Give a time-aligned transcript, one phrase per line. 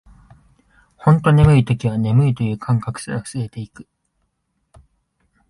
[0.97, 3.87] ほんと眠い時は、眠いという感覚すら薄れていく